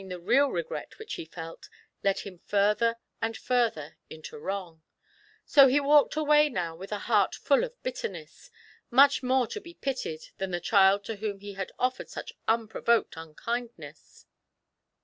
[0.01, 1.69] 133 the real regret which he felt,
[2.03, 4.81] led him further and further into wrong;
[5.45, 8.49] so he walked away now with a heart fiill of bitterness,
[8.89, 13.15] much more to be pitied than the child to whom he had oflFered such unprovoked
[13.15, 14.25] unkindness.